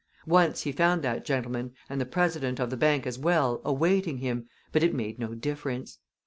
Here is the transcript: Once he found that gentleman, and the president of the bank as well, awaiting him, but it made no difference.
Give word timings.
Once 0.25 0.63
he 0.63 0.71
found 0.71 1.03
that 1.03 1.23
gentleman, 1.23 1.73
and 1.87 2.01
the 2.01 2.07
president 2.07 2.59
of 2.59 2.71
the 2.71 2.75
bank 2.75 3.05
as 3.05 3.19
well, 3.19 3.61
awaiting 3.63 4.17
him, 4.17 4.49
but 4.71 4.81
it 4.81 4.95
made 4.95 5.19
no 5.19 5.35
difference. 5.35 5.99